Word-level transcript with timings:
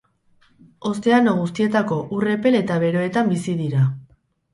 Ozeano 0.91 1.33
guztietako 1.39 1.97
ur 2.19 2.25
epel 2.31 2.57
eta 2.61 2.79
beroetan 2.85 3.31
bizi 3.35 3.55
dira. 3.61 3.83